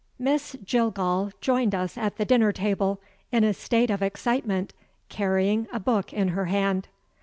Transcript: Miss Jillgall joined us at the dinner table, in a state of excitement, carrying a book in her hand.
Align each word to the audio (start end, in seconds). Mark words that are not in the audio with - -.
Miss 0.17 0.55
Jillgall 0.63 1.31
joined 1.41 1.75
us 1.75 1.95
at 1.95 2.15
the 2.17 2.25
dinner 2.25 2.51
table, 2.51 2.99
in 3.31 3.43
a 3.43 3.53
state 3.53 3.91
of 3.91 4.01
excitement, 4.01 4.73
carrying 5.09 5.67
a 5.71 5.79
book 5.79 6.11
in 6.11 6.29
her 6.29 6.45
hand. 6.45 6.87